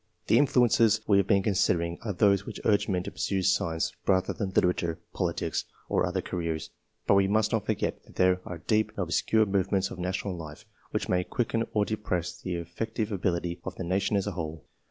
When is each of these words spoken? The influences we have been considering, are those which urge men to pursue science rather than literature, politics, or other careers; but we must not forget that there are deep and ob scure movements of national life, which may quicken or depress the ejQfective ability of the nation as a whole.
The 0.25 0.39
influences 0.39 0.99
we 1.07 1.17
have 1.19 1.27
been 1.27 1.43
considering, 1.43 1.99
are 2.01 2.11
those 2.11 2.43
which 2.43 2.59
urge 2.65 2.89
men 2.89 3.03
to 3.03 3.11
pursue 3.11 3.43
science 3.43 3.91
rather 4.07 4.33
than 4.33 4.49
literature, 4.49 4.97
politics, 5.13 5.65
or 5.89 6.07
other 6.07 6.23
careers; 6.23 6.71
but 7.05 7.13
we 7.13 7.27
must 7.27 7.51
not 7.51 7.67
forget 7.67 8.03
that 8.05 8.15
there 8.15 8.41
are 8.43 8.57
deep 8.65 8.89
and 8.89 8.97
ob 8.97 9.09
scure 9.11 9.45
movements 9.47 9.91
of 9.91 9.99
national 9.99 10.35
life, 10.35 10.65
which 10.89 11.07
may 11.07 11.23
quicken 11.23 11.67
or 11.73 11.85
depress 11.85 12.35
the 12.35 12.55
ejQfective 12.55 13.11
ability 13.11 13.61
of 13.63 13.75
the 13.75 13.83
nation 13.83 14.17
as 14.17 14.25
a 14.25 14.31
whole. 14.31 14.65